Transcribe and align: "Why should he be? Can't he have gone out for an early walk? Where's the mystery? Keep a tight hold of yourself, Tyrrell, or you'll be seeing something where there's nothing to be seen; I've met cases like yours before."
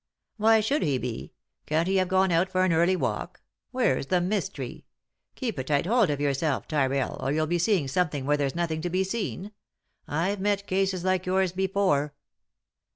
"Why 0.37 0.61
should 0.61 0.81
he 0.81 0.97
be? 0.97 1.31
Can't 1.67 1.87
he 1.87 1.97
have 1.97 2.07
gone 2.07 2.31
out 2.31 2.49
for 2.51 2.63
an 2.65 2.73
early 2.73 2.95
walk? 2.95 3.43
Where's 3.69 4.07
the 4.07 4.19
mystery? 4.19 4.87
Keep 5.35 5.59
a 5.59 5.63
tight 5.63 5.85
hold 5.85 6.09
of 6.09 6.19
yourself, 6.19 6.67
Tyrrell, 6.67 7.17
or 7.19 7.31
you'll 7.31 7.45
be 7.45 7.59
seeing 7.59 7.87
something 7.87 8.25
where 8.25 8.37
there's 8.37 8.55
nothing 8.55 8.81
to 8.81 8.89
be 8.89 9.03
seen; 9.03 9.51
I've 10.07 10.39
met 10.39 10.65
cases 10.65 11.03
like 11.03 11.27
yours 11.27 11.51
before." 11.51 12.15